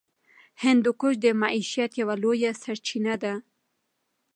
[0.63, 3.33] هندوکش د معیشت یوه لویه سرچینه ده.